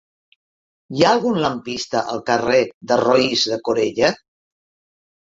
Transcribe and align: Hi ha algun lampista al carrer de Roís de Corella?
Hi 0.99 1.03
ha 1.03 1.09
algun 1.17 1.35
lampista 1.43 2.01
al 2.13 2.23
carrer 2.29 2.61
de 2.91 2.97
Roís 3.01 3.43
de 3.53 3.59
Corella? 3.69 4.11